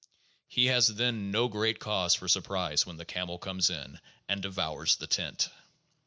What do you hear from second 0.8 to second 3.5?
then no great cause for surprise when the camel